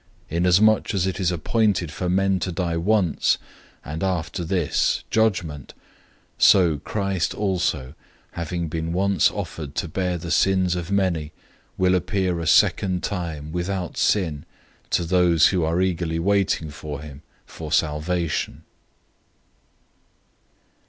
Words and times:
009:027 0.31 0.37
Inasmuch 0.37 0.93
as 0.95 1.05
it 1.05 1.19
is 1.19 1.31
appointed 1.31 1.91
for 1.91 2.09
men 2.09 2.39
to 2.39 2.51
die 2.51 2.75
once, 2.75 3.37
and 3.85 4.01
after 4.01 4.43
this, 4.43 5.03
judgment, 5.11 5.75
009:028 6.39 6.43
so 6.43 6.77
Christ 6.79 7.33
also, 7.35 7.93
having 8.31 8.67
been 8.67 8.95
offered 8.95 9.61
once 9.67 9.73
to 9.79 9.87
bear 9.87 10.17
the 10.17 10.31
sins 10.31 10.75
of 10.75 10.89
many, 10.89 11.31
will 11.77 11.93
appear 11.93 12.39
a 12.39 12.47
second 12.47 13.03
time, 13.03 13.51
without 13.51 13.95
sin, 13.95 14.43
to 14.89 15.03
those 15.03 15.49
who 15.49 15.63
are 15.63 15.79
eagerly 15.79 16.17
waiting 16.17 16.71
for 16.71 17.01
him 17.03 17.21
for 17.45 17.71
salvation. 17.71 18.63